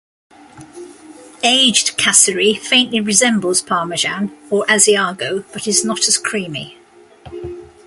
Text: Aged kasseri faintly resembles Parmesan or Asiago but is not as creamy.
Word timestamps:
Aged 1.43 1.95
kasseri 1.95 2.57
faintly 2.59 2.99
resembles 3.01 3.61
Parmesan 3.61 4.35
or 4.49 4.65
Asiago 4.65 5.43
but 5.53 5.67
is 5.67 5.85
not 5.85 6.07
as 6.07 6.17
creamy. 6.17 6.79